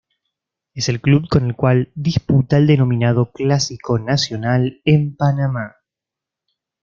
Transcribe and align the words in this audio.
Es 0.73 0.89
el 0.89 0.99
club 0.99 1.27
con 1.29 1.45
el 1.45 1.55
cual 1.55 1.91
disputa 1.93 2.57
el 2.57 2.65
denominado 2.65 3.31
"Clásico 3.31 3.99
Nacional" 3.99 4.81
en 4.83 5.15
Panamá. 5.15 5.75